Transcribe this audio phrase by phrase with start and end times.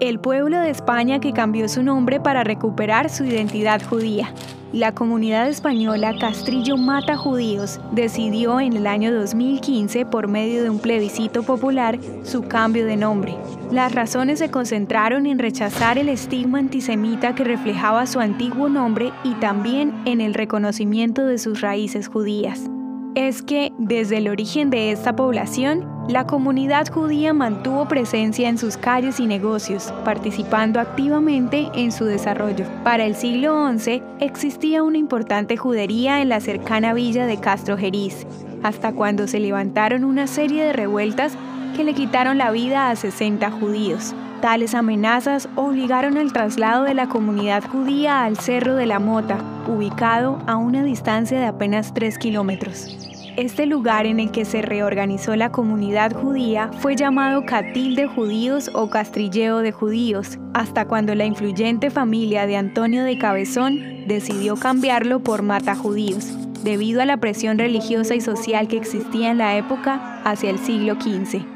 [0.00, 4.32] el pueblo de España que cambió su nombre para recuperar su identidad judía.
[4.72, 10.80] La comunidad española Castrillo Mata Judíos decidió en el año 2015, por medio de un
[10.80, 13.36] plebiscito popular, su cambio de nombre.
[13.70, 19.34] Las razones se concentraron en rechazar el estigma antisemita que reflejaba su antiguo nombre y
[19.34, 22.68] también en el reconocimiento de sus raíces judías
[23.16, 28.76] es que desde el origen de esta población, la comunidad judía mantuvo presencia en sus
[28.76, 32.64] calles y negocios, participando activamente en su desarrollo.
[32.84, 38.24] Para el siglo XI existía una importante judería en la cercana villa de Castro Jeriz,
[38.62, 41.36] hasta cuando se levantaron una serie de revueltas
[41.74, 44.14] que le quitaron la vida a 60 judíos.
[44.40, 50.38] Tales amenazas obligaron al traslado de la comunidad judía al Cerro de la Mota, ubicado
[50.46, 53.15] a una distancia de apenas 3 kilómetros.
[53.36, 58.70] Este lugar en el que se reorganizó la comunidad judía fue llamado Catil de Judíos
[58.72, 65.20] o Castrilleo de Judíos, hasta cuando la influyente familia de Antonio de Cabezón decidió cambiarlo
[65.20, 66.30] por Mata Judíos,
[66.64, 70.94] debido a la presión religiosa y social que existía en la época hacia el siglo
[70.94, 71.55] XV.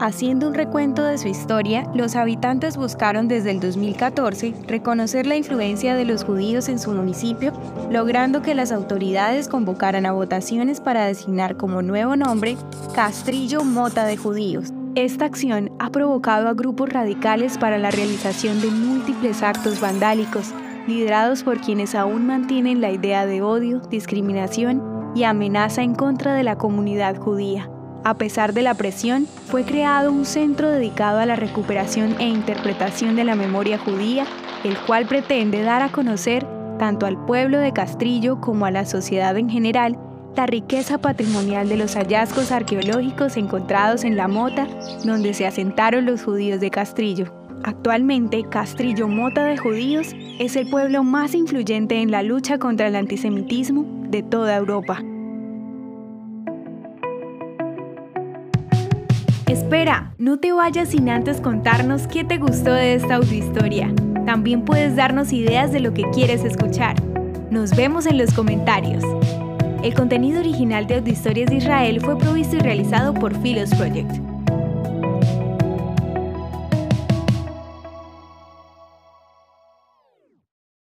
[0.00, 5.96] Haciendo un recuento de su historia, los habitantes buscaron desde el 2014 reconocer la influencia
[5.96, 7.52] de los judíos en su municipio,
[7.90, 12.56] logrando que las autoridades convocaran a votaciones para designar como nuevo nombre
[12.94, 14.72] Castrillo Mota de Judíos.
[14.94, 20.52] Esta acción ha provocado a grupos radicales para la realización de múltiples actos vandálicos,
[20.86, 26.44] liderados por quienes aún mantienen la idea de odio, discriminación y amenaza en contra de
[26.44, 27.68] la comunidad judía.
[28.04, 33.16] A pesar de la presión, fue creado un centro dedicado a la recuperación e interpretación
[33.16, 34.24] de la memoria judía,
[34.64, 36.46] el cual pretende dar a conocer
[36.78, 39.98] tanto al pueblo de Castrillo como a la sociedad en general
[40.36, 44.68] la riqueza patrimonial de los hallazgos arqueológicos encontrados en la Mota,
[45.04, 47.32] donde se asentaron los judíos de Castrillo.
[47.64, 52.94] Actualmente, Castrillo Mota de Judíos es el pueblo más influyente en la lucha contra el
[52.94, 55.02] antisemitismo de toda Europa.
[59.48, 63.90] Espera, no te vayas sin antes contarnos qué te gustó de esta audiohistoria.
[64.26, 66.96] También puedes darnos ideas de lo que quieres escuchar.
[67.50, 69.02] Nos vemos en los comentarios.
[69.82, 74.27] El contenido original de Audiohistorias de Israel fue provisto y realizado por Philos Project.